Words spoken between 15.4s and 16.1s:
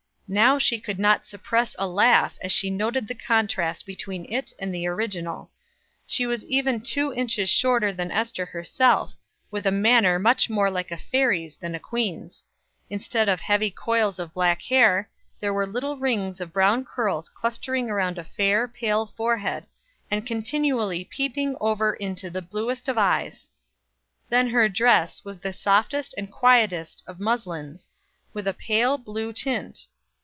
there were little